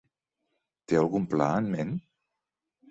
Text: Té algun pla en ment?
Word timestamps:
Té 0.93 0.99
algun 1.03 1.29
pla 1.35 1.51
en 1.61 1.71
ment? 1.77 1.95